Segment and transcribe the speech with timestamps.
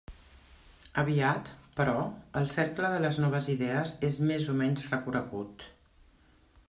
[1.01, 1.51] Aviat,
[1.81, 1.93] però,
[2.41, 5.69] el cercle de les noves idees és més o menys recorregut.